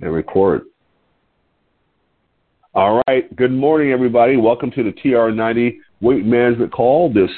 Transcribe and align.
and 0.00 0.12
record. 0.12 0.62
All 2.74 3.02
right. 3.06 3.34
Good 3.36 3.52
morning, 3.52 3.92
everybody. 3.92 4.36
Welcome 4.36 4.70
to 4.72 4.82
the 4.82 4.90
TR90 4.90 5.76
Weight 6.00 6.24
Management 6.24 6.72
Call 6.72 7.12
this 7.12 7.30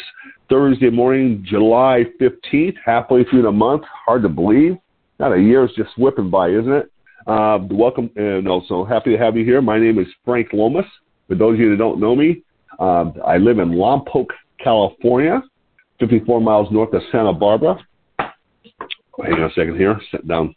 Thursday 0.48 0.90
morning, 0.90 1.44
July 1.46 2.04
15th, 2.20 2.74
halfway 2.84 3.24
through 3.24 3.42
the 3.42 3.52
month. 3.52 3.82
Hard 4.06 4.22
to 4.22 4.28
believe. 4.28 4.76
Not 5.18 5.32
a 5.32 5.40
year 5.40 5.64
is 5.64 5.72
just 5.76 5.90
whipping 5.98 6.30
by, 6.30 6.48
isn't 6.50 6.72
it? 6.72 6.90
Uh, 7.26 7.58
welcome, 7.70 8.10
and 8.16 8.48
also 8.48 8.84
happy 8.84 9.10
to 9.10 9.18
have 9.18 9.36
you 9.36 9.44
here. 9.44 9.60
My 9.60 9.78
name 9.78 9.98
is 9.98 10.06
Frank 10.24 10.52
Lomas. 10.52 10.86
For 11.28 11.34
those 11.34 11.54
of 11.54 11.60
you 11.60 11.70
that 11.70 11.78
don't 11.78 12.00
know 12.00 12.14
me, 12.14 12.42
uh, 12.78 13.10
I 13.26 13.36
live 13.36 13.58
in 13.58 13.70
Lompoc, 13.72 14.26
California, 14.62 15.42
54 15.98 16.40
miles 16.40 16.70
north 16.70 16.94
of 16.94 17.02
Santa 17.10 17.32
Barbara. 17.32 17.78
Hang 18.18 19.32
on 19.32 19.50
a 19.50 19.52
second 19.54 19.76
here. 19.76 20.00
Sit 20.12 20.28
down 20.28 20.54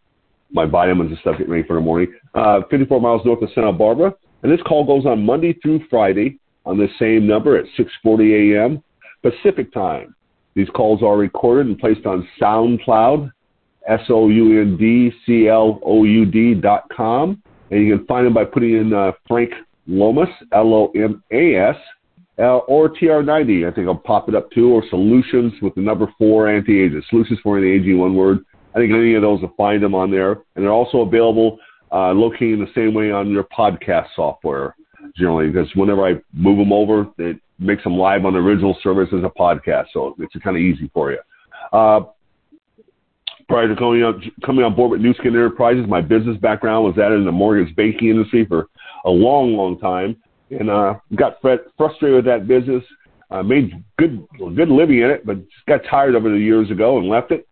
my 0.51 0.65
vitamins 0.65 1.11
and 1.11 1.19
stuff, 1.19 1.37
getting 1.37 1.51
ready 1.51 1.67
for 1.67 1.75
the 1.75 1.81
morning. 1.81 2.13
Uh, 2.33 2.61
54 2.69 3.01
miles 3.01 3.25
north 3.25 3.41
of 3.41 3.49
Santa 3.53 3.71
Barbara. 3.71 4.13
And 4.43 4.51
this 4.51 4.61
call 4.61 4.85
goes 4.85 5.05
on 5.05 5.25
Monday 5.25 5.53
through 5.61 5.81
Friday 5.89 6.39
on 6.65 6.77
the 6.77 6.87
same 6.99 7.27
number 7.27 7.57
at 7.57 7.65
6:40 7.77 8.55
a.m. 8.55 8.83
Pacific 9.21 9.73
time. 9.73 10.15
These 10.55 10.69
calls 10.69 11.03
are 11.03 11.17
recorded 11.17 11.67
and 11.67 11.77
placed 11.77 12.05
on 12.05 12.27
SoundCloud, 12.41 13.31
S-O-U-N-D-C-L-O-U-D 13.87 14.35
dot 16.55 16.83
com, 16.95 17.41
and 17.71 17.85
you 17.85 17.97
can 17.97 18.05
find 18.05 18.25
them 18.25 18.33
by 18.33 18.45
putting 18.45 18.75
in 18.75 18.93
uh, 18.93 19.11
Frank 19.27 19.51
Lomas, 19.87 20.29
L-O-M-A-S, 20.53 21.75
uh, 22.39 22.57
or 22.57 22.89
TR90. 22.89 23.69
I 23.69 23.71
think 23.73 23.87
I'll 23.87 23.95
pop 23.95 24.29
it 24.29 24.35
up 24.35 24.49
too, 24.51 24.71
or 24.71 24.83
Solutions 24.89 25.53
with 25.61 25.75
the 25.75 25.81
number 25.81 26.07
four 26.17 26.47
anti-aging. 26.47 27.03
Solutions 27.09 27.39
for 27.43 27.57
anti-aging, 27.57 27.97
one 27.97 28.15
word. 28.15 28.45
I 28.75 28.79
think 28.79 28.91
any 28.93 29.15
of 29.15 29.21
those 29.21 29.41
will 29.41 29.53
find 29.57 29.81
them 29.81 29.95
on 29.95 30.11
there, 30.11 30.31
and 30.31 30.63
they're 30.63 30.71
also 30.71 30.99
available 30.99 31.57
uh, 31.91 32.11
locating 32.11 32.59
the 32.59 32.71
same 32.75 32.93
way 32.93 33.11
on 33.11 33.31
your 33.31 33.45
podcast 33.45 34.07
software 34.15 34.75
generally 35.15 35.49
because 35.49 35.67
whenever 35.75 36.05
I 36.05 36.15
move 36.33 36.57
them 36.57 36.71
over, 36.71 37.07
it 37.17 37.39
makes 37.57 37.83
them 37.83 37.97
live 37.97 38.25
on 38.25 38.33
the 38.33 38.39
original 38.39 38.77
service 38.81 39.09
as 39.11 39.23
a 39.23 39.29
podcast, 39.29 39.85
so 39.93 40.15
it's 40.19 40.33
kind 40.43 40.55
of 40.55 40.61
easy 40.61 40.89
for 40.93 41.11
you. 41.11 41.19
Uh, 41.73 42.01
prior 43.47 43.67
to 43.67 43.75
coming 43.75 44.03
on, 44.03 44.31
coming 44.45 44.63
on 44.63 44.75
board 44.75 44.91
with 44.91 45.01
Nu 45.01 45.13
Skin 45.15 45.35
Enterprises, 45.35 45.85
my 45.87 46.01
business 46.01 46.37
background 46.37 46.85
was 46.85 46.95
that 46.95 47.11
in 47.11 47.25
the 47.25 47.31
mortgage 47.31 47.75
banking 47.75 48.09
industry 48.09 48.45
for 48.45 48.67
a 49.05 49.09
long, 49.09 49.53
long 49.53 49.79
time, 49.79 50.15
and 50.51 50.69
uh, 50.69 50.93
got 51.15 51.41
frustrated 51.41 52.15
with 52.15 52.25
that 52.25 52.47
business. 52.47 52.83
Uh, 53.31 53.43
made 53.43 53.71
good 53.99 54.25
good 54.55 54.69
living 54.69 55.01
in 55.01 55.09
it, 55.11 55.23
but 55.23 55.37
just 55.37 55.65
got 55.67 55.81
tired 55.87 56.15
of 56.15 56.25
it 56.25 56.39
years 56.39 56.71
ago 56.71 56.97
and 56.97 57.07
left 57.07 57.31
it. 57.31 57.47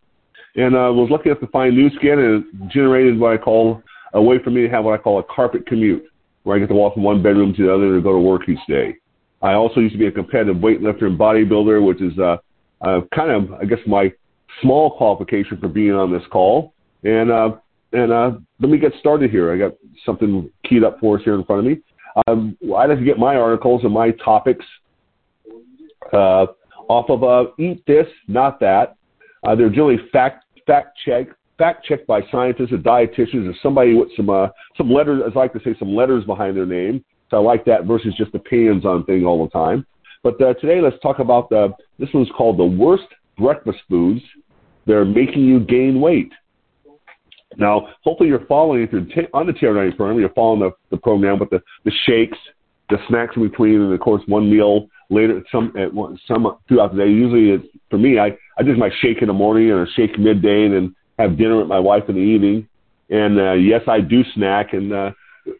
And 0.56 0.74
uh, 0.74 0.92
was 0.92 1.10
lucky 1.10 1.28
enough 1.28 1.40
to 1.40 1.46
find 1.48 1.76
Nu 1.76 1.90
Skin, 1.96 2.18
and 2.18 2.44
it 2.44 2.68
generated 2.72 3.18
what 3.18 3.32
I 3.32 3.36
call 3.36 3.82
a 4.14 4.22
way 4.22 4.42
for 4.42 4.50
me 4.50 4.62
to 4.62 4.68
have 4.68 4.84
what 4.84 4.98
I 4.98 5.02
call 5.02 5.18
a 5.18 5.22
carpet 5.24 5.66
commute, 5.66 6.04
where 6.42 6.56
I 6.56 6.60
get 6.60 6.68
to 6.68 6.74
walk 6.74 6.94
from 6.94 7.02
one 7.02 7.22
bedroom 7.22 7.54
to 7.54 7.66
the 7.66 7.72
other 7.72 7.94
to 7.94 8.00
go 8.00 8.12
to 8.12 8.18
work 8.18 8.48
each 8.48 8.58
day. 8.66 8.96
I 9.42 9.52
also 9.52 9.80
used 9.80 9.92
to 9.92 9.98
be 9.98 10.06
a 10.06 10.12
competitive 10.12 10.56
weightlifter 10.56 11.04
and 11.04 11.18
bodybuilder, 11.18 11.84
which 11.86 12.00
is 12.00 12.18
uh, 12.18 12.38
uh, 12.80 13.00
kind 13.14 13.30
of, 13.30 13.52
I 13.60 13.64
guess, 13.66 13.78
my 13.86 14.12
small 14.62 14.96
qualification 14.96 15.58
for 15.58 15.68
being 15.68 15.92
on 15.92 16.12
this 16.12 16.22
call. 16.30 16.74
And 17.04 17.30
uh, 17.30 17.56
and 17.92 18.12
uh, 18.12 18.32
let 18.60 18.70
me 18.70 18.78
get 18.78 18.92
started 18.98 19.30
here. 19.30 19.52
I 19.52 19.58
got 19.58 19.74
something 20.04 20.50
keyed 20.64 20.84
up 20.84 20.98
for 21.00 21.18
us 21.18 21.24
here 21.24 21.34
in 21.34 21.44
front 21.44 21.60
of 21.60 21.72
me. 21.72 21.80
Um, 22.26 22.56
I'd 22.76 22.90
like 22.90 22.98
to 22.98 23.04
get 23.04 23.18
my 23.18 23.36
articles 23.36 23.82
and 23.84 23.92
my 23.92 24.10
topics 24.10 24.64
uh, 26.12 26.46
off 26.88 27.08
of 27.08 27.22
uh, 27.22 27.50
Eat 27.58 27.84
This, 27.86 28.06
Not 28.26 28.60
That. 28.60 28.96
Uh, 29.46 29.54
they're 29.54 29.70
generally 29.70 29.98
fact 30.12 30.44
fact 30.66 30.98
check 31.04 31.28
fact 31.58 31.84
checked 31.84 32.06
by 32.06 32.20
scientists 32.30 32.72
or 32.72 32.78
dietitians 32.78 33.50
or 33.50 33.54
somebody 33.62 33.94
with 33.94 34.08
some 34.16 34.30
uh, 34.30 34.48
some 34.76 34.90
letters, 34.90 35.22
as 35.26 35.32
I 35.34 35.40
like 35.40 35.52
to 35.54 35.60
say, 35.64 35.74
some 35.78 35.94
letters 35.94 36.24
behind 36.24 36.56
their 36.56 36.66
name. 36.66 37.04
So 37.30 37.36
I 37.36 37.40
like 37.40 37.64
that 37.66 37.84
versus 37.84 38.14
just 38.16 38.34
opinions 38.34 38.86
on 38.86 39.04
thing 39.04 39.26
all 39.26 39.44
the 39.44 39.50
time. 39.50 39.86
But 40.22 40.40
uh, 40.40 40.54
today, 40.54 40.80
let's 40.80 40.96
talk 41.02 41.18
about 41.18 41.50
the. 41.50 41.72
This 41.98 42.08
one's 42.14 42.30
called 42.36 42.58
the 42.58 42.64
worst 42.64 43.04
breakfast 43.36 43.78
foods. 43.88 44.22
They're 44.86 45.04
making 45.04 45.44
you 45.44 45.60
gain 45.60 46.00
weight. 46.00 46.32
Now, 47.56 47.88
hopefully, 48.02 48.28
you're 48.28 48.46
following 48.46 48.82
if 48.82 48.92
you're 48.92 49.04
t- 49.04 49.28
on 49.34 49.46
the 49.46 49.52
TR90 49.52 49.96
program. 49.96 50.18
You're 50.18 50.30
following 50.30 50.60
the, 50.60 50.70
the 50.90 51.00
program 51.00 51.38
with 51.38 51.50
the 51.50 51.60
the 51.84 51.92
shakes, 52.06 52.38
the 52.88 52.98
snacks 53.08 53.36
in 53.36 53.48
between, 53.48 53.80
and 53.80 53.92
of 53.92 54.00
course, 54.00 54.22
one 54.26 54.50
meal 54.50 54.88
later. 55.10 55.42
Some 55.52 55.72
at 55.76 55.90
some 56.26 56.56
throughout 56.68 56.92
the 56.92 57.04
day. 57.04 57.10
Usually, 57.10 57.50
it's, 57.50 57.77
for 57.90 57.98
me, 57.98 58.18
I 58.18 58.36
I 58.58 58.62
do 58.62 58.76
my 58.76 58.90
shake 59.00 59.22
in 59.22 59.28
the 59.28 59.34
morning 59.34 59.70
and 59.70 59.86
a 59.86 59.90
shake 59.92 60.18
midday, 60.18 60.64
and 60.64 60.74
then 60.74 60.96
have 61.18 61.38
dinner 61.38 61.56
with 61.56 61.68
my 61.68 61.78
wife 61.78 62.04
in 62.08 62.14
the 62.14 62.20
evening. 62.20 62.68
And 63.10 63.38
uh, 63.38 63.52
yes, 63.52 63.82
I 63.88 64.00
do 64.00 64.22
snack, 64.34 64.72
and 64.72 64.92
uh, 64.92 65.10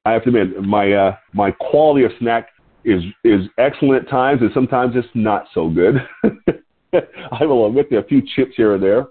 I 0.04 0.12
have 0.12 0.24
to 0.24 0.28
admit 0.28 0.62
my 0.62 0.92
uh, 0.92 1.16
my 1.32 1.50
quality 1.50 2.04
of 2.04 2.12
snack 2.18 2.48
is 2.84 3.02
is 3.24 3.42
excellent 3.58 4.04
at 4.04 4.10
times, 4.10 4.40
and 4.42 4.50
sometimes 4.52 4.94
it's 4.96 5.08
not 5.14 5.46
so 5.54 5.68
good. 5.68 5.96
I 6.92 7.44
will 7.44 7.66
admit 7.66 7.88
there 7.90 8.00
a 8.00 8.06
few 8.06 8.22
chips 8.34 8.52
here 8.56 8.74
and 8.74 8.82
there, 8.82 9.06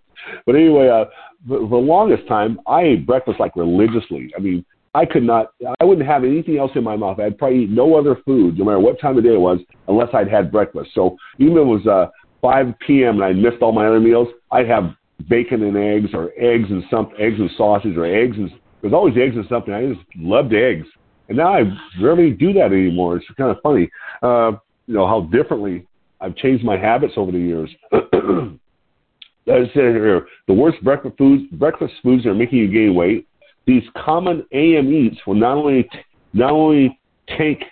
but 0.46 0.56
anyway, 0.56 0.90
uh, 0.90 1.06
for 1.48 1.60
the 1.60 1.76
longest 1.76 2.28
time 2.28 2.60
I 2.68 2.82
ate 2.82 3.08
breakfast 3.08 3.40
like 3.40 3.56
religiously. 3.56 4.32
I 4.36 4.40
mean, 4.40 4.66
I 4.94 5.06
could 5.06 5.24
not, 5.24 5.52
I 5.80 5.84
wouldn't 5.84 6.08
have 6.08 6.24
anything 6.24 6.58
else 6.58 6.72
in 6.74 6.84
my 6.84 6.96
mouth. 6.96 7.20
I'd 7.20 7.38
probably 7.38 7.64
eat 7.64 7.70
no 7.70 7.96
other 7.96 8.18
food, 8.26 8.58
no 8.58 8.66
matter 8.66 8.80
what 8.80 9.00
time 9.00 9.18
of 9.18 9.24
day 9.24 9.34
it 9.34 9.40
was, 9.40 9.60
unless 9.88 10.10
I'd 10.14 10.28
had 10.28 10.52
breakfast. 10.52 10.90
So 10.96 11.18
even 11.38 11.54
if 11.54 11.62
it 11.62 11.66
was 11.66 11.86
uh, 11.88 12.08
5 12.42 12.74
p.m. 12.86 13.22
and 13.22 13.24
I 13.24 13.34
missed 13.34 13.62
all 13.62 13.72
my 13.72 13.88
other 13.88 14.00
meals, 14.00 14.28
I'd 14.52 14.68
have 14.68 14.96
bacon 15.30 15.64
and 15.64 15.76
eggs 15.76 16.12
or 16.14 16.32
eggs 16.38 16.70
and 16.70 16.84
some 16.92 17.10
eggs 17.20 17.40
and 17.40 17.50
sausage 17.58 17.98
or 17.98 18.06
eggs 18.06 18.38
and 18.38 18.52
there's 18.82 18.94
always 18.94 19.16
eggs 19.18 19.36
and 19.36 19.46
something. 19.50 19.74
I 19.74 19.88
just 19.88 20.06
loved 20.16 20.54
eggs. 20.54 20.86
And 21.30 21.38
now 21.38 21.54
I 21.54 21.64
rarely 22.02 22.32
do 22.32 22.54
that 22.54 22.72
anymore. 22.72 23.18
It's 23.18 23.26
kind 23.38 23.52
of 23.52 23.58
funny, 23.62 23.90
uh, 24.22 24.52
you 24.86 24.94
know, 24.94 25.08
how 25.08 25.22
differently 25.32 25.86
I've 26.22 26.36
changed 26.36 26.64
my 26.64 26.78
habits 26.78 27.14
over 27.18 27.32
the 27.32 27.40
years. 27.40 27.70
As 27.92 29.70
I 29.70 29.74
said 29.74 29.96
here, 29.96 30.28
the 30.48 30.54
worst 30.54 30.84
breakfast 30.84 31.18
foods, 31.18 31.44
breakfast 31.54 31.94
foods 32.04 32.26
are 32.26 32.34
making 32.34 32.60
you 32.60 32.68
gain 32.68 32.96
weight. 32.96 33.28
These 33.66 33.84
common 33.98 34.46
AM 34.54 34.92
eats 34.94 35.18
will 35.26 35.36
not 35.36 35.58
only 35.58 35.90
not 36.34 36.52
only 36.52 36.98
take 37.38 37.64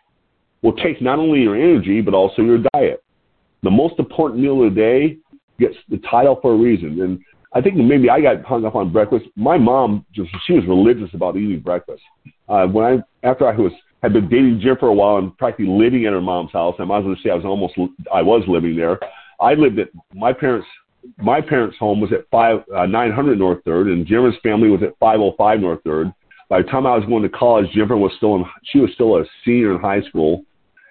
will 0.62 0.76
take 0.76 1.02
not 1.02 1.20
only 1.20 1.42
your 1.42 1.56
energy 1.56 2.02
but 2.02 2.14
also 2.14 2.42
your 2.42 2.60
diet. 2.74 3.04
The 3.66 3.72
most 3.72 3.98
important 3.98 4.42
meal 4.42 4.64
of 4.64 4.76
the 4.76 4.80
day 4.80 5.18
gets 5.60 5.76
the 5.90 5.98
title 6.10 6.38
for 6.40 6.54
a 6.54 6.56
reason. 6.56 7.02
And 7.02 7.20
I 7.52 7.62
think 7.62 7.78
maybe 7.78 8.12
I 8.12 8.22
got 8.22 8.46
hung 8.46 8.64
up 8.64 8.76
on 8.76 8.94
breakfast. 8.94 9.26
My 9.36 9.58
mom 9.58 10.06
just 10.14 10.30
she 10.46 10.54
was 10.54 10.64
religious 10.68 11.12
about 11.16 11.36
eating 11.36 11.62
breakfast. 11.62 12.04
Uh, 12.48 12.68
when 12.68 12.86
I 12.86 13.28
after 13.28 13.48
I 13.48 13.56
was 13.56 13.72
had 14.04 14.14
been 14.14 14.30
dating 14.30 14.60
Jim 14.62 14.78
for 14.80 14.90
a 14.90 14.94
while 14.94 15.18
and 15.18 15.36
practically 15.40 15.66
living 15.66 16.06
at 16.06 16.14
her 16.14 16.22
mom's 16.22 16.52
house, 16.52 16.76
I 16.78 16.84
might 16.84 17.00
as 17.00 17.06
well 17.06 17.16
say 17.24 17.32
I 17.32 17.36
was 17.36 17.44
almost 17.44 17.74
I 18.14 18.22
was 18.22 18.44
living 18.48 18.76
there. 18.76 19.00
I 19.40 19.56
lived 19.56 19.80
at 19.80 19.88
my 20.14 20.32
parents 20.32 20.68
my 21.18 21.42
parents' 21.42 21.78
home 21.80 22.02
was 22.02 22.12
at 22.14 22.30
five 22.30 22.60
uh, 22.76 22.86
900 22.86 23.40
North 23.40 23.64
Third, 23.66 23.88
and 23.88 24.06
Jim's 24.06 24.36
family 24.44 24.70
was 24.70 24.84
at 24.84 24.94
505 25.00 25.60
North 25.60 25.80
Third. 25.84 26.14
By 26.50 26.62
the 26.62 26.68
time 26.68 26.86
I 26.86 26.96
was 26.96 27.06
going 27.08 27.24
to 27.24 27.30
college, 27.30 27.66
Jimmer 27.76 27.98
was 27.98 28.12
still 28.18 28.36
in 28.36 28.46
she 28.72 28.80
was 28.80 28.92
still 28.94 29.18
a 29.18 29.26
senior 29.44 29.74
in 29.74 29.82
high 29.82 30.04
school, 30.04 30.46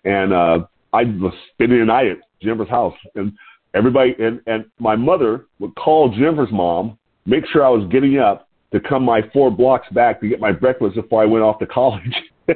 and 0.05 0.33
uh, 0.33 0.67
I 0.93 1.05
was 1.05 1.33
spending 1.53 1.79
the 1.79 1.85
night 1.85 2.07
at 2.07 2.19
Jimmer's 2.45 2.69
house. 2.69 2.95
And 3.15 3.33
everybody 3.75 4.15
and, 4.19 4.41
and 4.47 4.65
my 4.79 4.97
mother 4.97 5.47
would 5.59 5.75
call 5.75 6.11
Jennifer's 6.11 6.53
mom, 6.53 6.99
make 7.27 7.45
sure 7.53 7.65
I 7.65 7.71
was 7.71 7.89
getting 7.91 8.19
up 8.19 8.49
to 8.73 8.81
come 8.81 9.05
my 9.05 9.23
four 9.33 9.51
blocks 9.51 9.89
back 9.93 10.21
to 10.21 10.29
get 10.29 10.41
my 10.41 10.53
breakfast 10.53 10.97
before 10.97 11.23
I 11.23 11.27
went 11.27 11.45
off 11.45 11.59
to 11.61 11.67
college. 11.67 12.15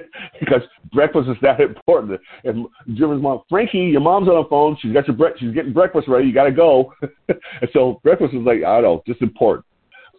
because 0.40 0.60
breakfast 0.92 1.28
is 1.28 1.36
that 1.40 1.60
important. 1.60 2.20
And 2.44 2.66
Jennifer's 2.94 3.22
mom, 3.22 3.42
Frankie, 3.48 3.78
your 3.78 4.00
mom's 4.00 4.28
on 4.28 4.42
the 4.42 4.48
phone. 4.48 4.76
She's 4.80 4.92
got 4.92 5.06
your 5.06 5.16
bre- 5.16 5.36
she's 5.38 5.54
getting 5.54 5.72
breakfast 5.72 6.08
ready. 6.08 6.26
You 6.26 6.34
got 6.34 6.44
to 6.44 6.52
go. 6.52 6.92
and 7.28 7.70
so 7.72 8.00
breakfast 8.02 8.34
is 8.34 8.42
like 8.42 8.58
I 8.58 8.80
don't 8.80 8.82
know, 8.82 9.02
just 9.06 9.22
important. 9.22 9.64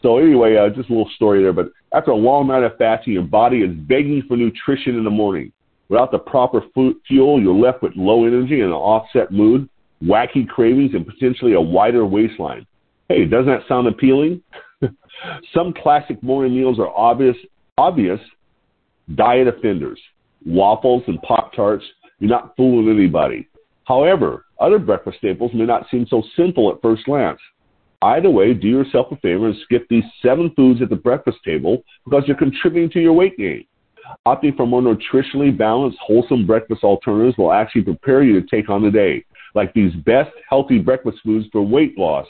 So 0.01 0.17
anyway, 0.17 0.55
uh, 0.55 0.69
just 0.69 0.89
a 0.89 0.93
little 0.93 1.09
story 1.15 1.43
there. 1.43 1.53
But 1.53 1.67
after 1.93 2.11
a 2.11 2.15
long 2.15 2.47
night 2.47 2.63
of 2.63 2.77
fasting, 2.77 3.13
your 3.13 3.23
body 3.23 3.61
is 3.61 3.75
begging 3.75 4.23
for 4.27 4.37
nutrition 4.37 4.95
in 4.95 5.03
the 5.03 5.09
morning. 5.09 5.51
Without 5.89 6.11
the 6.11 6.19
proper 6.19 6.61
fuel, 7.07 7.41
you're 7.41 7.53
left 7.53 7.81
with 7.81 7.93
low 7.95 8.25
energy 8.25 8.61
and 8.61 8.69
an 8.69 8.73
offset 8.73 9.31
mood 9.31 9.67
wacky 10.03 10.47
cravings, 10.47 10.93
and 10.93 11.05
potentially 11.05 11.53
a 11.53 11.61
wider 11.61 12.05
waistline. 12.05 12.65
Hey, 13.07 13.25
doesn't 13.25 13.47
that 13.47 13.67
sound 13.67 13.87
appealing? 13.87 14.41
Some 15.53 15.73
classic 15.73 16.21
morning 16.23 16.55
meals 16.55 16.79
are 16.79 16.89
obvious, 16.95 17.35
obvious 17.77 18.19
diet 19.15 19.47
offenders. 19.47 19.99
Waffles 20.45 21.03
and 21.07 21.21
Pop 21.23 21.53
Tarts, 21.53 21.83
you're 22.19 22.29
not 22.29 22.55
fooling 22.55 22.89
anybody. 22.89 23.47
However, 23.85 24.45
other 24.59 24.79
breakfast 24.79 25.17
staples 25.17 25.51
may 25.53 25.65
not 25.65 25.87
seem 25.89 26.05
so 26.09 26.23
simple 26.37 26.71
at 26.71 26.81
first 26.81 27.05
glance. 27.05 27.39
Either 28.01 28.29
way, 28.29 28.53
do 28.53 28.67
yourself 28.67 29.07
a 29.11 29.17
favor 29.17 29.47
and 29.47 29.55
skip 29.63 29.85
these 29.89 30.03
seven 30.21 30.53
foods 30.55 30.81
at 30.81 30.89
the 30.89 30.95
breakfast 30.95 31.39
table 31.43 31.83
because 32.05 32.23
you're 32.27 32.37
contributing 32.37 32.89
to 32.89 33.01
your 33.01 33.11
weight 33.11 33.37
gain. 33.37 33.65
Opting 34.27 34.55
for 34.55 34.65
more 34.65 34.81
nutritionally 34.81 35.55
balanced, 35.55 35.97
wholesome 36.01 36.45
breakfast 36.45 36.83
alternatives 36.83 37.37
will 37.37 37.53
actually 37.53 37.83
prepare 37.83 38.23
you 38.23 38.39
to 38.39 38.47
take 38.47 38.69
on 38.69 38.83
the 38.83 38.91
day 38.91 39.23
like 39.55 39.73
these 39.73 39.93
best 40.05 40.31
healthy 40.47 40.79
breakfast 40.79 41.17
foods 41.23 41.47
for 41.51 41.61
weight 41.61 41.97
loss. 41.97 42.27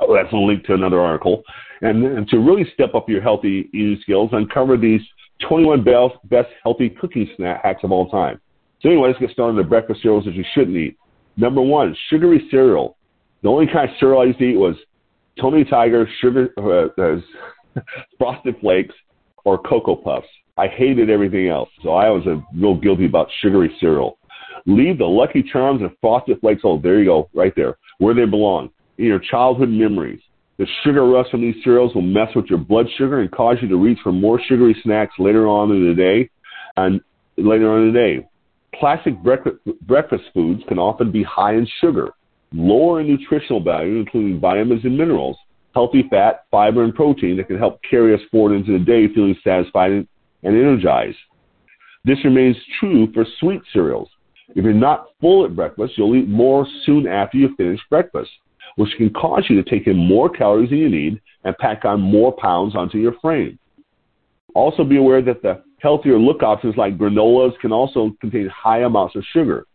Oh, 0.00 0.14
that's 0.14 0.32
a 0.32 0.36
link 0.36 0.64
to 0.64 0.74
another 0.74 1.00
article. 1.00 1.42
And, 1.82 2.04
and 2.04 2.28
to 2.28 2.38
really 2.38 2.64
step 2.74 2.94
up 2.94 3.08
your 3.08 3.20
healthy 3.20 3.68
eating 3.72 3.98
skills, 4.02 4.30
uncover 4.32 4.76
these 4.76 5.00
21 5.48 5.82
best, 5.84 6.14
best 6.24 6.48
healthy 6.62 6.88
cooking 6.88 7.28
snack 7.36 7.62
hacks 7.64 7.84
of 7.84 7.92
all 7.92 8.08
time. 8.08 8.40
So 8.80 8.88
anyway, 8.88 9.08
let's 9.08 9.20
get 9.20 9.30
started 9.30 9.52
on 9.52 9.56
the 9.56 9.64
breakfast 9.64 10.02
cereals 10.02 10.24
that 10.24 10.34
you 10.34 10.44
shouldn't 10.54 10.76
eat. 10.76 10.96
Number 11.36 11.60
one, 11.60 11.94
sugary 12.08 12.46
cereal. 12.50 12.96
The 13.42 13.48
only 13.48 13.66
kind 13.66 13.88
of 13.88 13.96
cereal 13.98 14.20
I 14.20 14.24
used 14.24 14.38
to 14.38 14.44
eat 14.44 14.56
was 14.56 14.76
Tony 15.40 15.64
Tiger, 15.64 16.08
sugar, 16.20 16.50
uh, 16.58 17.80
frosted 18.18 18.56
flakes, 18.60 18.94
or 19.44 19.58
Cocoa 19.58 19.96
Puffs. 19.96 20.26
I 20.60 20.68
hated 20.68 21.08
everything 21.08 21.48
else, 21.48 21.70
so 21.82 21.92
I 21.94 22.10
was 22.10 22.26
a 22.26 22.44
real 22.54 22.74
guilty 22.76 23.06
about 23.06 23.28
sugary 23.40 23.74
cereal. 23.80 24.18
Leave 24.66 24.98
the 24.98 25.06
Lucky 25.06 25.42
Charms 25.42 25.80
and 25.80 25.90
Frosted 26.02 26.38
Flakes. 26.40 26.60
Oh, 26.64 26.78
there 26.78 26.98
you 26.98 27.06
go, 27.06 27.30
right 27.32 27.54
there, 27.56 27.78
where 27.96 28.12
they 28.12 28.26
belong 28.26 28.68
in 28.98 29.06
your 29.06 29.20
childhood 29.20 29.70
memories. 29.70 30.20
The 30.58 30.66
sugar 30.84 31.06
rush 31.06 31.30
from 31.30 31.40
these 31.40 31.54
cereals 31.64 31.94
will 31.94 32.02
mess 32.02 32.28
with 32.36 32.44
your 32.50 32.58
blood 32.58 32.86
sugar 32.98 33.20
and 33.20 33.32
cause 33.32 33.56
you 33.62 33.68
to 33.68 33.76
reach 33.78 34.00
for 34.02 34.12
more 34.12 34.38
sugary 34.38 34.76
snacks 34.82 35.14
later 35.18 35.48
on 35.48 35.70
in 35.70 35.88
the 35.88 35.94
day 35.94 36.28
and 36.76 37.00
later 37.38 37.72
on 37.72 37.80
in 37.80 37.94
the 37.94 37.98
day. 37.98 38.28
Classic 38.78 39.14
breakfast 39.22 40.24
foods 40.34 40.62
can 40.68 40.78
often 40.78 41.10
be 41.10 41.22
high 41.22 41.54
in 41.54 41.66
sugar, 41.80 42.10
lower 42.52 43.00
in 43.00 43.06
nutritional 43.06 43.62
value, 43.62 43.96
including 43.96 44.38
vitamins 44.38 44.84
and 44.84 44.98
minerals, 44.98 45.38
healthy 45.74 46.04
fat, 46.10 46.44
fiber, 46.50 46.84
and 46.84 46.94
protein 46.94 47.38
that 47.38 47.46
can 47.46 47.56
help 47.56 47.80
carry 47.88 48.14
us 48.14 48.20
forward 48.30 48.54
into 48.54 48.78
the 48.78 48.84
day 48.84 49.08
feeling 49.14 49.34
satisfied 49.42 50.06
and 50.42 50.56
energized. 50.56 51.18
This 52.04 52.24
remains 52.24 52.56
true 52.78 53.12
for 53.12 53.26
sweet 53.38 53.60
cereals. 53.72 54.08
If 54.50 54.64
you're 54.64 54.72
not 54.72 55.06
full 55.20 55.44
at 55.44 55.54
breakfast, 55.54 55.94
you'll 55.96 56.16
eat 56.16 56.28
more 56.28 56.66
soon 56.84 57.06
after 57.06 57.38
you 57.38 57.54
finish 57.56 57.80
breakfast 57.88 58.30
which 58.76 58.96
can 58.96 59.10
cause 59.10 59.44
you 59.48 59.62
to 59.62 59.70
take 59.70 59.86
in 59.86 59.96
more 59.96 60.28
calories 60.28 60.70
than 60.70 60.78
you 60.78 60.88
need 60.88 61.20
and 61.44 61.56
pack 61.58 61.84
on 61.84 62.00
more 62.00 62.34
pounds 62.36 62.76
onto 62.76 62.98
your 62.98 63.14
frame. 63.20 63.58
Also 64.54 64.84
be 64.84 64.96
aware 64.96 65.22
that 65.22 65.42
the 65.42 65.62
healthier 65.80 66.18
look 66.18 66.42
options 66.42 66.76
like 66.76 66.98
granolas 66.98 67.58
can 67.60 67.72
also 67.72 68.10
contain 68.20 68.48
high 68.48 68.80
amounts 68.80 69.16
of 69.16 69.24
sugar. 69.32 69.66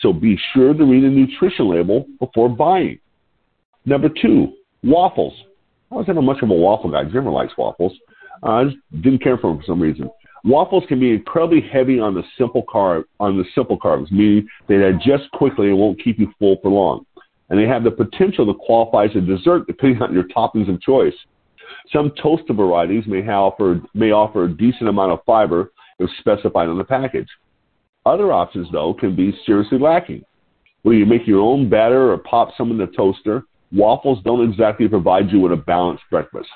So 0.00 0.12
be 0.12 0.38
sure 0.54 0.72
to 0.72 0.84
read 0.84 1.04
the 1.04 1.08
nutrition 1.08 1.68
label 1.68 2.06
before 2.18 2.48
buying. 2.48 2.98
Number 3.84 4.08
two, 4.08 4.52
waffles. 4.84 5.34
I 5.90 5.96
was 5.96 6.06
never 6.06 6.22
much 6.22 6.42
of 6.42 6.50
a 6.50 6.54
waffle 6.54 6.90
guy. 6.90 7.04
Jimmer 7.04 7.32
likes 7.32 7.52
waffles. 7.58 7.92
I 8.42 8.64
just 8.64 8.76
didn't 9.02 9.22
care 9.22 9.38
for 9.38 9.50
them 9.50 9.58
for 9.58 9.66
some 9.66 9.80
reason. 9.80 10.10
Waffles 10.44 10.84
can 10.88 10.98
be 10.98 11.10
incredibly 11.10 11.60
heavy 11.60 12.00
on 12.00 12.14
the 12.14 12.24
simple 12.36 12.64
carb 12.64 13.04
on 13.20 13.38
the 13.38 13.44
simple 13.54 13.78
carbs, 13.78 14.10
meaning 14.10 14.46
they 14.68 14.78
digest 14.78 15.30
quickly 15.32 15.68
and 15.68 15.78
won't 15.78 16.02
keep 16.02 16.18
you 16.18 16.32
full 16.38 16.56
for 16.62 16.70
long 16.70 17.04
and 17.52 17.60
they 17.60 17.66
have 17.66 17.84
the 17.84 17.90
potential 17.90 18.46
to 18.46 18.54
qualify 18.54 19.04
as 19.04 19.14
a 19.14 19.20
dessert 19.20 19.66
depending 19.66 20.00
on 20.00 20.14
your 20.14 20.24
toppings 20.24 20.70
of 20.72 20.80
choice. 20.80 21.12
Some 21.92 22.10
toaster 22.20 22.54
varieties 22.54 23.04
may 23.06 23.20
offer, 23.28 23.82
may 23.92 24.10
offer 24.10 24.44
a 24.44 24.56
decent 24.56 24.88
amount 24.88 25.12
of 25.12 25.18
fiber 25.26 25.70
if 25.98 26.08
specified 26.18 26.70
on 26.70 26.78
the 26.78 26.84
package. 26.84 27.28
Other 28.06 28.32
options, 28.32 28.68
though, 28.72 28.94
can 28.94 29.14
be 29.14 29.36
seriously 29.44 29.78
lacking. 29.78 30.24
Whether 30.80 30.96
you 30.96 31.04
make 31.04 31.26
your 31.26 31.40
own 31.40 31.68
batter 31.68 32.12
or 32.12 32.18
pop 32.18 32.52
some 32.56 32.70
in 32.70 32.78
the 32.78 32.86
toaster, 32.86 33.44
waffles 33.70 34.20
don't 34.24 34.50
exactly 34.50 34.88
provide 34.88 35.30
you 35.30 35.38
with 35.38 35.52
a 35.52 35.56
balanced 35.56 36.04
breakfast. 36.10 36.48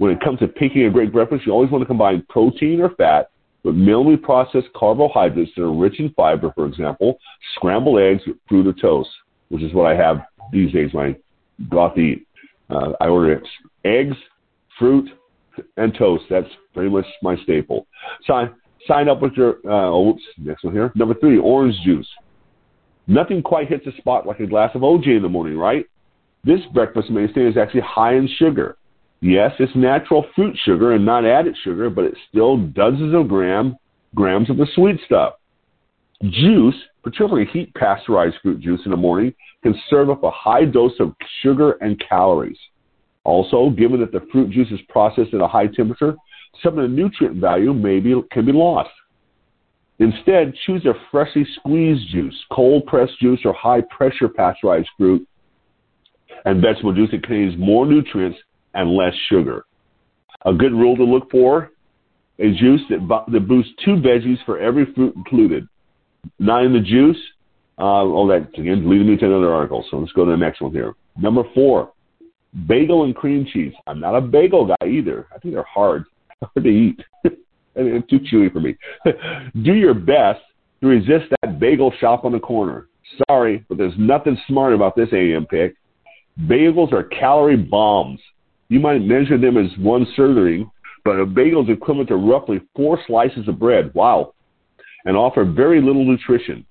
When 0.00 0.10
it 0.10 0.20
comes 0.20 0.38
to 0.38 0.48
picking 0.48 0.86
a 0.86 0.90
great 0.90 1.12
breakfast, 1.12 1.44
you 1.44 1.52
always 1.52 1.70
want 1.70 1.82
to 1.82 1.86
combine 1.86 2.24
protein 2.28 2.80
or 2.80 2.90
fat 2.96 3.30
with 3.64 3.74
minimally 3.74 4.20
processed 4.20 4.68
carbohydrates 4.74 5.50
that 5.56 5.62
are 5.62 5.72
rich 5.72 6.00
in 6.00 6.10
fiber, 6.14 6.50
for 6.54 6.64
example, 6.64 7.18
scrambled 7.54 8.00
eggs 8.00 8.22
fruit 8.48 8.66
or 8.66 8.72
toast 8.72 9.10
which 9.50 9.62
is 9.62 9.74
what 9.74 9.86
I 9.86 9.94
have 9.94 10.22
these 10.52 10.72
days 10.72 10.92
when 10.92 11.06
I 11.14 11.64
go 11.68 11.84
out 11.84 11.94
to 11.96 12.00
eat. 12.00 12.26
Uh, 12.70 12.92
I 13.00 13.08
order 13.08 13.42
eggs, 13.84 14.16
fruit, 14.78 15.10
and 15.76 15.92
toast. 15.94 16.24
That's 16.30 16.48
pretty 16.72 16.88
much 16.88 17.04
my 17.22 17.36
staple. 17.42 17.86
Sign 18.26 18.54
sign 18.88 19.08
up 19.08 19.20
with 19.20 19.32
your 19.34 19.56
uh, 19.66 19.90
oh, 19.90 20.10
oops, 20.10 20.22
next 20.38 20.64
one 20.64 20.72
here. 20.72 20.90
Number 20.94 21.14
three, 21.14 21.38
orange 21.38 21.74
juice. 21.84 22.08
Nothing 23.06 23.42
quite 23.42 23.68
hits 23.68 23.86
a 23.86 23.96
spot 23.98 24.26
like 24.26 24.40
a 24.40 24.46
glass 24.46 24.70
of 24.74 24.82
OJ 24.82 25.16
in 25.16 25.22
the 25.22 25.28
morning, 25.28 25.58
right? 25.58 25.84
This 26.44 26.60
breakfast 26.72 27.10
mainstay 27.10 27.42
is 27.42 27.56
actually 27.56 27.82
high 27.82 28.14
in 28.14 28.28
sugar. 28.38 28.76
Yes, 29.20 29.52
it's 29.58 29.74
natural 29.76 30.26
fruit 30.34 30.56
sugar 30.64 30.92
and 30.92 31.04
not 31.04 31.26
added 31.26 31.56
sugar, 31.62 31.90
but 31.90 32.04
it's 32.04 32.18
still 32.28 32.56
dozens 32.56 33.14
of 33.14 33.28
gram 33.28 33.76
grams 34.14 34.50
of 34.50 34.56
the 34.56 34.66
sweet 34.74 34.98
stuff. 35.04 35.34
Juice, 36.22 36.74
particularly 37.02 37.46
heat 37.46 37.72
pasteurized 37.74 38.36
fruit 38.42 38.60
juice 38.60 38.80
in 38.84 38.90
the 38.90 38.96
morning, 38.96 39.34
can 39.62 39.74
serve 39.88 40.10
up 40.10 40.22
a 40.22 40.30
high 40.30 40.64
dose 40.64 40.98
of 41.00 41.14
sugar 41.42 41.72
and 41.80 42.02
calories. 42.06 42.58
Also, 43.24 43.70
given 43.70 44.00
that 44.00 44.12
the 44.12 44.26
fruit 44.32 44.50
juice 44.50 44.70
is 44.70 44.80
processed 44.88 45.34
at 45.34 45.40
a 45.40 45.46
high 45.46 45.66
temperature, 45.66 46.14
some 46.62 46.78
of 46.78 46.82
the 46.82 46.94
nutrient 46.94 47.36
value 47.36 47.72
may 47.72 48.00
be, 48.00 48.14
can 48.32 48.44
be 48.44 48.52
lost. 48.52 48.90
Instead, 49.98 50.54
choose 50.66 50.84
a 50.86 50.94
freshly 51.10 51.46
squeezed 51.56 52.08
juice, 52.10 52.34
cold 52.50 52.86
pressed 52.86 53.18
juice, 53.20 53.40
or 53.44 53.52
high 53.52 53.82
pressure 53.82 54.28
pasteurized 54.28 54.88
fruit 54.96 55.26
and 56.46 56.62
vegetable 56.62 56.94
juice 56.94 57.10
that 57.10 57.22
contains 57.22 57.54
more 57.58 57.84
nutrients 57.84 58.38
and 58.74 58.90
less 58.90 59.14
sugar. 59.28 59.64
A 60.46 60.52
good 60.52 60.72
rule 60.72 60.96
to 60.96 61.04
look 61.04 61.30
for 61.30 61.70
a 62.40 62.50
juice 62.54 62.80
that, 62.88 63.24
that 63.30 63.48
boosts 63.48 63.72
two 63.84 63.96
veggies 63.96 64.42
for 64.46 64.58
every 64.58 64.86
fruit 64.94 65.14
included. 65.14 65.68
Not 66.38 66.64
in 66.64 66.72
the 66.72 66.80
juice. 66.80 67.18
Uh, 67.78 68.04
all 68.04 68.26
that 68.26 68.48
again 68.58 68.88
leading 68.88 69.08
me 69.08 69.16
to 69.16 69.26
another 69.26 69.52
article. 69.52 69.84
So 69.90 69.98
let's 69.98 70.12
go 70.12 70.24
to 70.24 70.30
the 70.30 70.36
next 70.36 70.60
one 70.60 70.72
here. 70.72 70.94
Number 71.18 71.44
four, 71.54 71.92
bagel 72.66 73.04
and 73.04 73.14
cream 73.14 73.46
cheese. 73.50 73.72
I'm 73.86 74.00
not 74.00 74.14
a 74.14 74.20
bagel 74.20 74.66
guy 74.66 74.86
either. 74.86 75.26
I 75.34 75.38
think 75.38 75.54
they're 75.54 75.62
hard, 75.62 76.04
hard 76.42 76.64
to 76.64 76.68
eat. 76.70 77.00
and 77.76 78.08
too 78.08 78.20
chewy 78.20 78.52
for 78.52 78.60
me. 78.60 78.76
Do 79.62 79.74
your 79.74 79.94
best 79.94 80.40
to 80.80 80.88
resist 80.88 81.26
that 81.42 81.58
bagel 81.58 81.92
shop 82.00 82.24
on 82.24 82.32
the 82.32 82.40
corner. 82.40 82.88
Sorry, 83.28 83.64
but 83.68 83.78
there's 83.78 83.94
nothing 83.98 84.36
smart 84.46 84.74
about 84.74 84.96
this 84.96 85.08
AM 85.12 85.46
pick. 85.46 85.74
Bagels 86.42 86.92
are 86.92 87.04
calorie 87.04 87.56
bombs. 87.56 88.20
You 88.70 88.80
might 88.80 89.02
measure 89.02 89.36
them 89.36 89.58
as 89.58 89.70
one 89.78 90.06
serving, 90.16 90.70
but 91.04 91.20
a 91.20 91.26
bagel 91.26 91.62
is 91.62 91.68
equivalent 91.68 92.08
to 92.08 92.16
roughly 92.16 92.62
four 92.74 92.98
slices 93.06 93.46
of 93.46 93.58
bread. 93.58 93.92
Wow 93.94 94.32
and 95.04 95.16
offer 95.16 95.44
very 95.44 95.80
little 95.80 96.04
nutrition. 96.04 96.64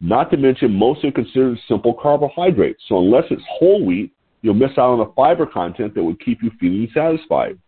Not 0.00 0.30
to 0.30 0.36
mention, 0.36 0.72
most 0.72 1.04
are 1.04 1.12
considered 1.12 1.58
simple 1.68 1.94
carbohydrates. 1.94 2.82
So 2.88 2.98
unless 2.98 3.24
it's 3.30 3.42
whole 3.48 3.84
wheat, 3.84 4.12
you'll 4.42 4.54
miss 4.54 4.72
out 4.72 4.90
on 4.90 4.98
the 4.98 5.12
fiber 5.16 5.46
content 5.46 5.94
that 5.94 6.04
would 6.04 6.20
keep 6.20 6.42
you 6.42 6.50
feeling 6.60 6.88
satisfied. 6.94 7.58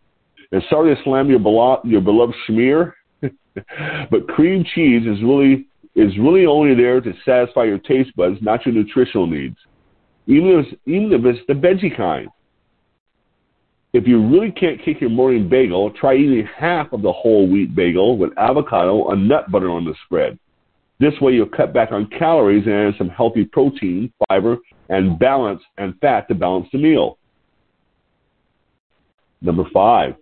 And 0.51 0.63
sorry 0.69 0.95
to 0.95 1.01
slam 1.03 1.29
your, 1.29 1.39
belo- 1.39 1.81
your 1.83 2.01
beloved 2.01 2.35
schmear, 2.47 2.93
but 3.21 4.27
cream 4.27 4.63
cheese 4.75 5.05
is 5.07 5.21
really 5.23 5.67
is 5.95 6.15
really 6.19 6.45
only 6.45 6.75
there 6.75 7.01
to 7.01 7.11
satisfy 7.25 7.63
your 7.63 7.79
taste 7.79 8.15
buds, 8.15 8.37
not 8.39 8.63
your 8.67 8.75
nutritional 8.75 9.25
needs. 9.25 9.57
Even 10.27 10.63
if, 10.63 10.79
even 10.85 11.11
if 11.11 11.25
it's 11.25 11.47
the 11.47 11.55
veggie 11.55 11.95
kind. 11.95 12.29
If 13.97 14.05
you 14.05 14.23
really 14.23 14.51
can't 14.51 14.79
kick 14.85 15.01
your 15.01 15.09
morning 15.09 15.49
bagel, 15.49 15.89
try 15.89 16.13
eating 16.13 16.47
half 16.55 16.93
of 16.93 17.01
the 17.01 17.11
whole 17.11 17.47
wheat 17.49 17.73
bagel 17.73 18.15
with 18.15 18.29
avocado 18.37 19.09
and 19.09 19.27
nut 19.27 19.51
butter 19.51 19.71
on 19.71 19.85
the 19.85 19.95
spread. 20.05 20.37
This 20.99 21.19
way 21.19 21.31
you'll 21.31 21.47
cut 21.49 21.73
back 21.73 21.91
on 21.91 22.07
calories 22.19 22.67
and 22.67 22.75
add 22.75 22.93
some 22.99 23.09
healthy 23.09 23.45
protein, 23.45 24.13
fiber, 24.29 24.57
and 24.89 25.17
balance 25.17 25.63
and 25.79 25.99
fat 25.99 26.27
to 26.27 26.35
balance 26.35 26.67
the 26.71 26.77
meal. 26.77 27.17
Number 29.41 29.63
five, 29.73 30.13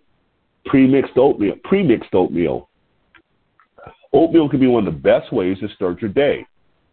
pre-mixed 0.64 1.18
oatmeal. 1.18 1.56
Pre-mixed 1.64 2.14
oatmeal. 2.14 2.70
Oatmeal 4.14 4.48
can 4.48 4.58
be 4.58 4.68
one 4.68 4.88
of 4.88 4.94
the 4.94 5.00
best 5.00 5.30
ways 5.34 5.58
to 5.60 5.68
start 5.74 6.00
your 6.00 6.10
day. 6.10 6.46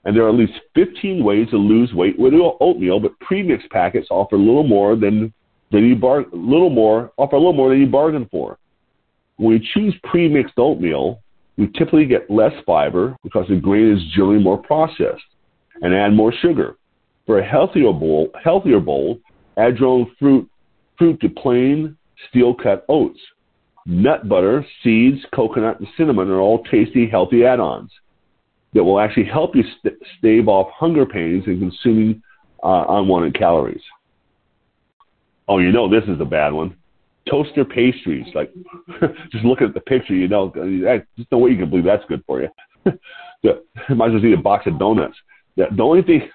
And 0.04 0.14
there 0.14 0.26
are 0.26 0.30
at 0.30 0.36
least 0.36 0.60
15 0.76 1.24
ways 1.24 1.48
to 1.52 1.56
lose 1.56 1.94
weight 1.94 2.20
with 2.20 2.34
oatmeal, 2.34 3.00
but 3.00 3.18
pre-mixed 3.22 3.70
packets 3.70 4.08
offer 4.12 4.36
a 4.36 4.38
little 4.38 4.68
more 4.68 4.98
than 4.98 5.34
than 5.74 5.86
you 5.86 5.96
bar 5.96 6.24
little 6.32 6.70
more 6.70 7.12
offer 7.18 7.36
a 7.36 7.40
little 7.40 7.52
more 7.52 7.70
than 7.70 7.80
you 7.80 7.88
bargained 7.88 8.30
for. 8.30 8.58
When 9.36 9.50
we 9.50 9.70
choose 9.74 9.94
pre-mixed 10.04 10.54
oatmeal, 10.58 11.20
we 11.58 11.68
typically 11.68 12.06
get 12.06 12.30
less 12.30 12.54
fiber 12.66 13.18
because 13.24 13.48
the 13.50 13.56
grain 13.56 13.92
is 13.92 14.02
generally 14.14 14.42
more 14.42 14.58
processed 14.58 15.24
and 15.82 15.94
add 15.94 16.14
more 16.14 16.32
sugar. 16.32 16.78
For 17.26 17.40
a 17.40 17.46
healthier 17.46 17.92
bowl, 17.92 18.30
healthier 18.42 18.80
bowl, 18.80 19.20
add 19.58 19.78
your 19.80 19.90
own 19.90 20.16
fruit 20.20 20.50
fruit 20.98 21.20
to 21.22 21.30
plain 21.30 21.98
steel 22.30 22.54
cut 22.54 22.86
oats. 22.88 23.20
Nut 23.86 24.30
butter, 24.30 24.66
seeds, 24.84 25.20
coconut, 25.36 25.80
and 25.80 25.88
cinnamon 25.98 26.30
are 26.30 26.40
all 26.40 26.64
tasty, 26.66 27.10
healthy 27.10 27.44
add-ons 27.44 27.92
that 28.74 28.84
will 28.84 29.00
actually 29.00 29.26
help 29.26 29.56
you 29.56 29.64
st- 29.80 29.98
stave 30.18 30.48
off 30.48 30.72
hunger 30.72 31.06
pains 31.06 31.44
and 31.48 31.60
consuming 31.60 32.22
uh, 32.64 32.86
unwanted 32.90 33.38
calories. 33.38 33.82
Oh, 35.48 35.60
you 35.60 35.72
know 35.72 35.90
this 35.90 36.08
is 36.08 36.20
a 36.22 36.26
bad 36.26 36.54
one. 36.54 36.76
Toaster 37.30 37.64
pastries, 37.64 38.26
like 38.36 38.52
just 39.32 39.46
looking 39.46 39.68
at 39.68 39.74
the 39.74 39.82
picture, 39.82 40.14
you 40.14 40.28
know, 40.28 40.52
just 41.18 41.32
no 41.32 41.38
way 41.38 41.52
you 41.52 41.58
can 41.58 41.70
believe 41.70 41.86
that's 41.86 42.04
good 42.08 42.24
for 42.26 42.42
you. 42.42 42.50
the, 43.44 43.64
might 43.96 44.08
as 44.08 44.14
well 44.14 44.26
eat 44.26 44.34
a 44.34 44.38
box 44.38 44.68
of 44.68 44.80
donuts. 44.80 45.16
The, 45.56 45.66
the 45.76 45.84
only 45.84 46.02
thing, 46.02 46.30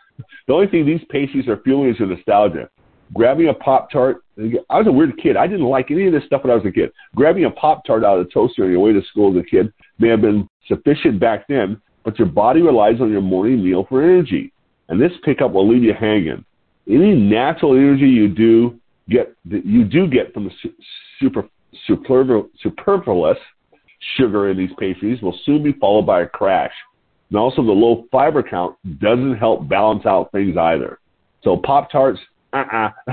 the 0.46 0.54
only 0.54 0.66
thing 0.66 0.86
these 0.86 1.00
pastries 1.10 1.48
are 1.48 1.60
fueling 1.62 1.90
is 1.90 1.98
your 1.98 2.08
nostalgia. 2.08 2.68
grabbing 3.14 3.48
a 3.48 3.54
Pop 3.54 3.90
Tart. 3.90 4.22
I 4.38 4.78
was 4.78 4.86
a 4.86 4.92
weird 4.92 5.18
kid. 5.18 5.36
I 5.36 5.46
didn't 5.46 5.66
like 5.66 5.90
any 5.90 6.06
of 6.06 6.12
this 6.12 6.24
stuff 6.24 6.44
when 6.44 6.52
I 6.52 6.56
was 6.56 6.66
a 6.66 6.72
kid. 6.72 6.90
Grabbing 7.14 7.44
a 7.44 7.50
Pop 7.50 7.84
Tart 7.84 8.04
out 8.04 8.18
of 8.18 8.26
the 8.26 8.32
toaster 8.32 8.64
on 8.64 8.70
your 8.70 8.80
way 8.80 8.92
to 8.92 9.02
school 9.10 9.36
as 9.36 9.42
a 9.42 9.46
kid 9.46 9.72
may 9.98 10.08
have 10.08 10.20
been 10.20 10.48
sufficient 10.68 11.18
back 11.18 11.46
then, 11.48 11.80
but 12.04 12.18
your 12.18 12.28
body 12.28 12.62
relies 12.62 13.00
on 13.00 13.10
your 13.10 13.20
morning 13.20 13.64
meal 13.64 13.84
for 13.88 14.02
energy. 14.02 14.52
And 14.88 15.00
this 15.00 15.12
pickup 15.24 15.52
will 15.52 15.68
leave 15.68 15.82
you 15.82 15.92
hanging. 15.92 16.44
Any 16.88 17.14
natural 17.14 17.74
energy 17.74 18.08
you 18.08 18.28
do 18.28 18.78
get, 19.08 19.34
that 19.46 19.64
you 19.64 19.84
do 19.84 20.06
get 20.06 20.32
from 20.32 20.44
the 20.44 20.50
super, 21.20 21.44
superfluous 21.86 23.38
sugar 24.16 24.50
in 24.50 24.56
these 24.56 24.70
pastries 24.78 25.20
will 25.22 25.38
soon 25.44 25.62
be 25.62 25.72
followed 25.72 26.06
by 26.06 26.22
a 26.22 26.28
crash. 26.28 26.72
And 27.30 27.38
also 27.38 27.62
the 27.62 27.72
low 27.72 28.06
fiber 28.10 28.42
count 28.42 28.76
doesn't 29.00 29.36
help 29.36 29.68
balance 29.68 30.06
out 30.06 30.32
things 30.32 30.56
either. 30.56 30.98
So 31.42 31.56
Pop 31.56 31.90
Tarts, 31.90 32.18
uh-uh. 32.52 32.90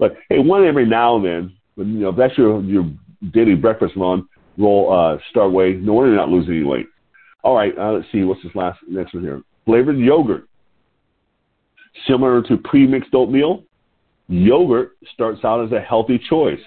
but 0.00 0.16
hey, 0.28 0.38
one 0.38 0.64
every 0.64 0.86
now 0.86 1.16
and 1.16 1.24
then, 1.24 1.56
when, 1.74 1.92
you 1.92 2.00
know, 2.00 2.08
if 2.10 2.16
that's 2.16 2.36
your 2.36 2.62
your 2.62 2.90
daily 3.32 3.54
breakfast 3.54 3.94
run, 3.96 4.26
roll 4.56 4.92
uh, 4.92 5.18
start 5.30 5.52
way. 5.52 5.74
No 5.74 5.94
wonder 5.94 6.10
you're 6.10 6.18
not 6.18 6.30
losing 6.30 6.54
any 6.54 6.64
weight. 6.64 6.86
All 7.44 7.54
right, 7.54 7.76
uh, 7.78 7.92
let's 7.92 8.06
see 8.10 8.24
what's 8.24 8.42
this 8.42 8.54
last 8.54 8.80
next 8.88 9.14
one 9.14 9.22
here. 9.22 9.42
Flavored 9.64 9.98
yogurt, 9.98 10.48
similar 12.06 12.42
to 12.42 12.56
pre-mixed 12.56 13.14
oatmeal. 13.14 13.64
Yogurt 14.28 14.96
starts 15.12 15.44
out 15.44 15.64
as 15.64 15.72
a 15.72 15.80
healthy 15.80 16.20
choice, 16.28 16.60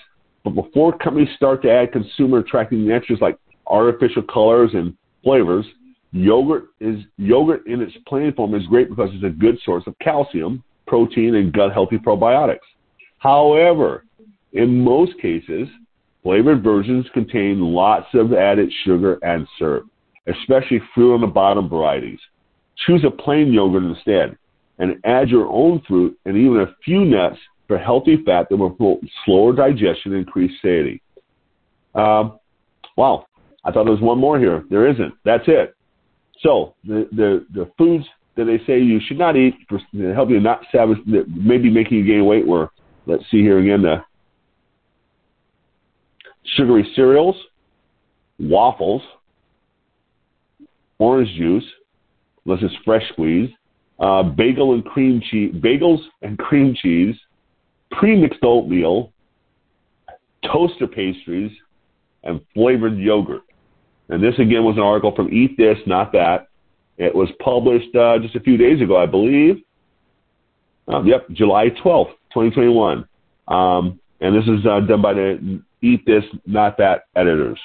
but 0.44 0.52
before 0.52 0.98
companies 0.98 1.30
start 1.36 1.62
to 1.62 1.72
add 1.72 1.92
consumer 1.92 2.40
attracting 2.40 2.90
extras 2.92 3.20
like 3.22 3.38
artificial 3.68 4.24
colors 4.24 4.72
and 4.74 4.96
flavors, 5.24 5.66
Yogurt 6.12 6.66
is 6.82 7.00
yogurt 7.18 7.66
in 7.68 7.82
its 7.82 7.94
plain 8.06 8.34
form 8.34 8.54
is 8.54 8.66
great 8.68 8.90
because 8.90 9.10
it's 9.14 9.24
a 9.24 9.30
good 9.30 9.58
source 9.64 9.84
of 9.88 9.98
calcium, 10.00 10.62
protein, 10.86 11.36
and 11.36 11.54
gut 11.54 11.72
healthy 11.72 11.98
probiotics. 11.98 12.60
However, 13.20 14.04
in 14.52 14.84
most 14.84 15.14
cases, 15.22 15.70
flavored 16.22 16.64
versions 16.64 17.06
contain 17.14 17.62
lots 17.62 18.08
of 18.14 18.34
added 18.34 18.70
sugar 18.84 19.20
and 19.22 19.48
syrup, 19.58 19.86
especially 20.28 20.82
fruit 20.94 21.14
on 21.14 21.22
the 21.22 21.28
bottom 21.28 21.70
varieties. 21.70 22.20
Choose 22.86 23.06
a 23.06 23.12
plain 23.12 23.54
yogurt 23.54 23.84
instead 23.84 24.38
and 24.80 25.00
add 25.06 25.30
your 25.30 25.48
own 25.48 25.82
fruit 25.88 26.18
and 26.26 26.36
even 26.36 26.62
a 26.62 26.76
few 26.84 27.06
nuts 27.06 27.38
for 27.72 27.78
healthy 27.78 28.18
fat 28.26 28.48
that 28.50 28.58
will 28.58 28.72
promote 28.72 29.00
slower 29.24 29.54
digestion 29.54 30.12
and 30.12 30.16
increase 30.16 30.52
satiety. 30.62 31.02
Um, 31.96 32.38
wow, 32.98 33.26
I 33.64 33.72
thought 33.72 33.86
there 33.86 33.94
was 33.94 34.02
one 34.02 34.18
more 34.18 34.38
here. 34.38 34.66
There 34.70 34.90
isn't. 34.90 35.14
That's 35.24 35.46
it. 35.48 35.74
So 36.42 36.76
the, 36.84 37.08
the, 37.14 37.46
the 37.54 37.72
foods 37.78 38.04
that 38.36 38.44
they 38.44 38.58
say 38.68 38.78
you 38.78 39.00
should 39.08 39.18
not 39.18 39.38
eat 39.38 39.54
for, 39.70 39.80
to 39.94 40.14
help 40.14 40.30
you 40.30 40.42
not 40.42 40.66
savage, 40.70 40.98
maybe 41.06 41.70
making 41.70 42.00
you 42.00 42.06
gain 42.06 42.26
weight 42.26 42.46
were, 42.46 42.72
let's 43.06 43.24
see 43.32 43.40
here 43.40 43.60
again, 43.60 43.84
the 43.84 44.04
sugary 46.58 46.92
cereals, 46.94 47.38
waffles, 48.38 49.02
orange 51.00 51.30
juice, 51.38 51.64
unless 52.46 52.62
it's 52.64 52.76
fresh 52.84 53.08
squeezed, 53.14 53.54
uh, 54.02 54.24
bagel 54.24 54.74
and 54.74 54.84
cream 54.84 55.22
cheese, 55.32 55.56
bagels 55.56 56.02
and 56.22 56.38
cream 56.38 56.76
cheese, 56.76 57.16
pre-mixed 57.92 58.44
oatmeal, 58.44 59.12
toaster 60.52 60.88
pastries, 60.88 61.52
and 62.24 62.42
flavored 62.54 62.98
yogurt. 62.98 63.42
And 64.10 64.24
this 64.24 64.36
again 64.40 64.64
was 64.64 64.76
an 64.78 64.84
article 64.84 65.16
from 65.16 65.34
Eat 65.34 65.58
This, 65.58 65.78
Not 65.86 66.12
That. 66.12 66.48
It 66.98 67.16
was 67.16 67.30
published 67.44 67.96
uh, 67.96 68.20
just 68.20 68.36
a 68.36 68.40
few 68.40 68.58
days 68.58 68.82
ago, 68.82 68.98
I 68.98 69.06
believe. 69.06 69.64
Uh, 70.92 71.02
yep, 71.04 71.30
July 71.32 71.70
12th, 71.84 72.12
2021. 72.34 73.06
Um, 73.48 74.00
and 74.20 74.36
this 74.36 74.44
is 74.44 74.66
uh, 74.66 74.82
done 74.82 75.02
by 75.02 75.14
the 75.14 75.62
Eat 75.82 76.06
This, 76.06 76.24
Not 76.46 76.78
That 76.78 77.04
editors. 77.16 77.60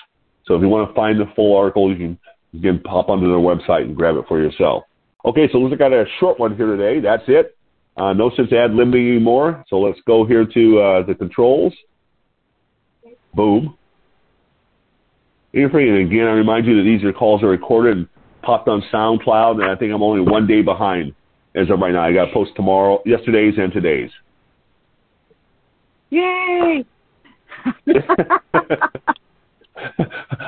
So 0.47 0.55
if 0.55 0.63
you 0.63 0.69
want 0.69 0.89
to 0.89 0.95
find 0.95 1.19
the 1.19 1.27
full 1.35 1.57
article, 1.57 1.91
you 1.91 1.97
can, 1.97 2.19
you 2.53 2.61
can 2.61 2.79
pop 2.81 3.09
onto 3.09 3.27
their 3.27 3.39
website 3.39 3.83
and 3.83 3.97
grab 3.97 4.17
it 4.17 4.25
for 4.29 4.41
yourself. 4.41 4.85
Okay, 5.25 5.49
so 5.51 5.59
looks 5.59 5.73
like 5.73 5.81
I 5.81 5.91
got 5.91 6.07
a 6.07 6.07
short 6.21 6.39
one 6.39 6.57
here 6.57 6.77
today. 6.77 7.01
That's 7.01 7.25
it. 7.27 7.56
Uh, 7.97 8.13
no 8.13 8.31
sense 8.31 8.53
ad 8.53 8.73
libbing 8.73 9.11
anymore. 9.11 9.65
So 9.69 9.79
let's 9.79 9.99
go 10.07 10.27
here 10.27 10.45
to 10.45 10.79
uh, 10.81 11.07
the 11.07 11.15
controls. 11.15 11.73
Boom. 13.35 13.77
And 15.55 15.75
again, 15.75 16.27
I 16.27 16.33
remind 16.33 16.67
you 16.67 16.77
that 16.77 16.83
these 16.83 17.03
are 17.03 17.13
calls 17.13 17.43
are 17.43 17.49
recorded 17.49 17.97
and 17.97 18.09
popped 18.43 18.69
on 18.69 18.83
SoundCloud, 18.93 19.63
and 19.63 19.71
I 19.71 19.77
think 19.77 19.93
I'm 19.93 20.03
only 20.03 20.21
one 20.21 20.47
day 20.47 20.61
behind 20.61 21.15
as 21.55 21.71
of 21.71 21.81
right 21.81 21.93
now. 21.93 22.03
I 22.03 22.13
got 22.13 22.27
to 22.27 22.33
post 22.33 22.51
tomorrow, 22.55 23.03
yesterday's 23.07 23.55
and 23.57 23.73
today's. 23.73 24.11
Yay! 26.11 26.85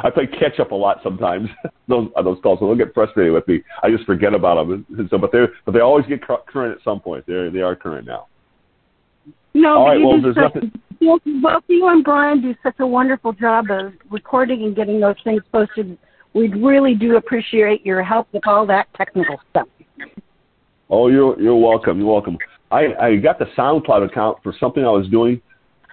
I 0.04 0.10
play 0.10 0.26
catch 0.26 0.58
up 0.60 0.70
a 0.70 0.74
lot 0.74 1.00
sometimes 1.02 1.48
those 1.88 2.08
on 2.16 2.24
those 2.24 2.38
calls, 2.42 2.60
so 2.60 2.66
they'll 2.66 2.76
get 2.76 2.94
frustrated 2.94 3.32
with 3.32 3.46
me. 3.48 3.62
I 3.82 3.90
just 3.90 4.04
forget 4.04 4.34
about 4.34 4.66
them. 4.66 4.86
And 4.98 5.08
so, 5.10 5.18
but 5.18 5.32
they 5.32 5.44
but 5.64 5.72
they 5.72 5.80
always 5.80 6.06
get 6.06 6.20
current 6.22 6.76
at 6.76 6.82
some 6.82 7.00
point. 7.00 7.26
They 7.26 7.50
they 7.52 7.60
are 7.60 7.76
current 7.76 8.06
now. 8.06 8.26
No, 9.54 9.78
All 9.78 9.86
right, 9.86 10.00
well, 10.00 10.20
there's 10.22 10.34
such, 10.36 10.54
nothing- 10.54 10.72
both, 11.00 11.22
both 11.42 11.62
you 11.68 11.88
and 11.88 12.04
Brian 12.04 12.40
do 12.40 12.54
such 12.62 12.74
a 12.80 12.86
wonderful 12.86 13.32
job 13.32 13.66
of 13.70 13.92
recording 14.10 14.64
and 14.64 14.74
getting 14.74 15.00
those 15.00 15.16
things 15.24 15.42
posted. 15.52 15.96
We 16.34 16.48
really 16.48 16.94
do 16.94 17.16
appreciate 17.16 17.84
your 17.86 18.02
help 18.02 18.28
with 18.32 18.46
all 18.46 18.66
that 18.66 18.88
technical 18.96 19.36
stuff. 19.50 19.68
Oh, 20.90 21.08
you're 21.08 21.40
you're 21.40 21.56
welcome. 21.56 21.98
You're 21.98 22.12
welcome. 22.12 22.38
I 22.70 22.94
I 23.00 23.16
got 23.16 23.38
the 23.38 23.46
SoundCloud 23.56 24.10
account 24.10 24.38
for 24.42 24.54
something 24.58 24.84
I 24.84 24.90
was 24.90 25.08
doing 25.08 25.40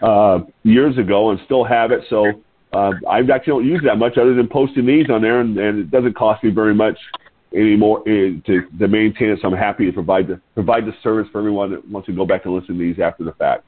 uh, 0.02 0.40
years 0.64 0.98
ago 0.98 1.32
and 1.32 1.40
still 1.46 1.64
have 1.64 1.92
it. 1.92 2.02
So 2.10 2.42
uh, 2.74 2.92
I 3.10 3.20
actually 3.20 3.52
don't 3.52 3.66
use 3.66 3.82
that 3.86 3.98
much 3.98 4.18
other 4.18 4.34
than 4.34 4.48
posting 4.48 4.86
these 4.86 5.10
on 5.10 5.22
there, 5.22 5.40
and, 5.40 5.58
and 5.58 5.80
it 5.80 5.92
doesn't 5.92 6.14
cost 6.16 6.44
me 6.44 6.50
very 6.50 6.74
much 6.74 6.98
anymore 7.54 8.02
uh, 8.02 8.36
to 8.46 8.68
to 8.80 8.88
maintain 8.88 9.30
it. 9.30 9.40
So 9.42 9.48
I'm 9.48 9.58
happy 9.58 9.86
to 9.86 9.94
provide 9.94 10.28
the 10.28 10.42
provide 10.54 10.86
the 10.86 10.94
service 11.02 11.28
for 11.32 11.40
everyone 11.40 11.72
that 11.72 11.88
wants 11.90 12.08
to 12.08 12.14
go 12.14 12.26
back 12.26 12.46
and 12.46 12.54
listen 12.54 12.78
to 12.78 12.84
these 12.84 13.00
after 13.00 13.24
the 13.24 13.32
fact. 13.34 13.64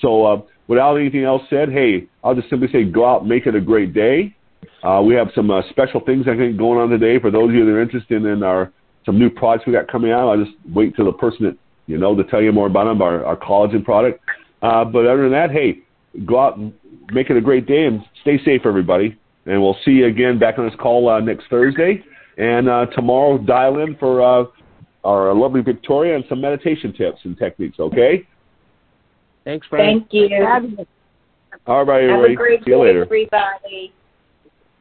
So 0.00 0.24
uh, 0.24 0.42
without 0.66 0.96
anything 0.96 1.24
else 1.24 1.42
said, 1.50 1.70
hey, 1.70 2.06
I'll 2.22 2.34
just 2.34 2.48
simply 2.50 2.68
say 2.72 2.84
go 2.84 3.06
out, 3.06 3.26
make 3.26 3.46
it 3.46 3.54
a 3.54 3.60
great 3.60 3.92
day. 3.92 4.34
Uh, 4.82 5.02
we 5.04 5.14
have 5.14 5.28
some 5.34 5.50
uh, 5.50 5.62
special 5.70 6.00
things 6.00 6.26
I 6.28 6.36
think 6.36 6.56
going 6.56 6.78
on 6.78 6.88
today 6.88 7.18
for 7.18 7.30
those 7.30 7.48
of 7.48 7.54
you 7.54 7.64
that 7.64 7.72
are 7.72 7.82
interested 7.82 8.24
in 8.24 8.42
our 8.42 8.72
some 9.04 9.18
new 9.18 9.30
products 9.30 9.66
we 9.66 9.72
got 9.72 9.88
coming 9.88 10.12
out. 10.12 10.28
I'll 10.28 10.44
just 10.44 10.56
wait 10.72 10.94
till 10.94 11.06
the 11.06 11.12
person 11.12 11.46
that 11.46 11.56
you 11.86 11.98
know 11.98 12.14
to 12.14 12.24
tell 12.24 12.42
you 12.42 12.52
more 12.52 12.66
about 12.66 12.84
them, 12.84 13.02
our, 13.02 13.24
our 13.24 13.36
collagen 13.36 13.84
product. 13.84 14.20
Uh, 14.62 14.84
but 14.84 15.06
other 15.06 15.22
than 15.22 15.32
that, 15.32 15.50
hey, 15.50 15.80
go 16.26 16.38
out 16.38 16.56
and 16.56 16.72
make 17.12 17.30
it 17.30 17.36
a 17.36 17.40
great 17.40 17.66
day 17.66 17.86
and 17.86 18.02
stay 18.22 18.38
safe, 18.44 18.62
everybody. 18.64 19.18
And 19.46 19.60
we'll 19.62 19.76
see 19.84 19.92
you 19.92 20.06
again 20.06 20.38
back 20.38 20.58
on 20.58 20.66
this 20.66 20.74
call 20.80 21.08
uh, 21.08 21.20
next 21.20 21.44
Thursday. 21.48 22.02
And 22.36 22.68
uh, 22.68 22.86
tomorrow, 22.94 23.38
dial 23.38 23.78
in 23.80 23.96
for 23.96 24.22
uh, 24.22 24.44
our 25.04 25.34
lovely 25.34 25.62
Victoria 25.62 26.14
and 26.14 26.24
some 26.28 26.40
meditation 26.40 26.92
tips 26.92 27.20
and 27.24 27.36
techniques. 27.36 27.78
Okay. 27.80 28.26
Thanks, 29.44 29.66
Frank. 29.68 30.08
Thank 30.10 30.12
you. 30.12 30.28
All 31.66 31.84
right, 31.84 32.02
Have 32.02 32.10
everybody. 32.10 32.34
a 32.34 32.36
great 32.36 32.60
See 32.64 32.70
you 32.70 32.76
day, 32.76 32.80
later. 32.82 33.02
everybody. 33.04 33.92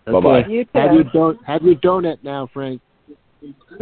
Bye-bye. 0.06 0.46
You 0.48 0.64
too. 0.66 0.70
Have 0.76 0.94
your 0.94 1.04
don- 1.06 1.40
have 1.46 1.62
your 1.64 1.76
donut 1.76 2.18
now, 2.24 2.50
Frank. 2.54 2.82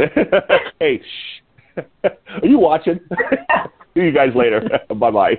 hey, 0.79 1.01
shh. 1.01 1.77
Are 2.03 2.45
you 2.45 2.59
watching? 2.59 2.99
See 3.93 4.01
you 4.01 4.11
guys 4.11 4.29
later. 4.35 4.61
bye 4.95 5.11
bye. 5.11 5.35